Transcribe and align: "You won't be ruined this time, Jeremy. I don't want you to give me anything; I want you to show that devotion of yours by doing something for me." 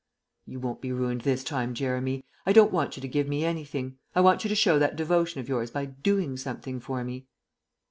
"You 0.47 0.59
won't 0.59 0.81
be 0.81 0.91
ruined 0.91 1.21
this 1.21 1.43
time, 1.43 1.75
Jeremy. 1.75 2.25
I 2.43 2.53
don't 2.53 2.71
want 2.71 2.97
you 2.97 3.01
to 3.01 3.07
give 3.07 3.27
me 3.29 3.45
anything; 3.45 3.99
I 4.15 4.21
want 4.21 4.43
you 4.43 4.49
to 4.49 4.55
show 4.55 4.79
that 4.79 4.95
devotion 4.95 5.39
of 5.41 5.47
yours 5.47 5.69
by 5.69 5.85
doing 5.85 6.37
something 6.37 6.79
for 6.79 7.03
me." 7.03 7.27